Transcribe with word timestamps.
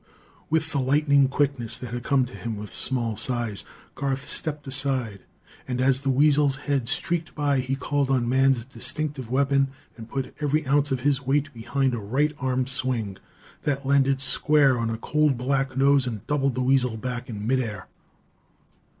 With 0.49 0.71
the 0.71 0.79
lightning 0.79 1.27
quickness 1.27 1.77
that 1.77 1.93
had 1.93 2.01
come 2.01 2.25
to 2.25 2.33
him 2.33 2.57
with 2.57 2.73
small 2.73 3.15
size, 3.15 3.65
Garth 3.93 4.27
stepped 4.27 4.65
aside. 4.65 5.19
And 5.67 5.79
as 5.79 5.99
the 5.99 6.09
weasel's 6.09 6.55
head 6.65 6.89
streaked 6.89 7.35
by 7.35 7.59
he 7.59 7.75
called 7.75 8.09
on 8.09 8.27
man's 8.27 8.65
distinctive 8.65 9.29
weapon, 9.29 9.67
and 9.95 10.09
put 10.09 10.33
every 10.41 10.65
ounce 10.65 10.91
of 10.91 11.01
his 11.01 11.21
weight 11.27 11.53
behind 11.53 11.93
a 11.93 11.99
right 11.99 12.33
arm 12.39 12.65
swing 12.65 13.17
that 13.61 13.85
landed 13.85 14.19
square 14.21 14.79
on 14.79 14.89
a 14.89 14.97
cold 14.97 15.37
black 15.37 15.77
nose 15.77 16.07
and 16.07 16.25
doubled 16.25 16.55
the 16.55 16.63
weasel 16.63 16.97
back 16.97 17.29
in 17.29 17.45
midair. 17.45 17.87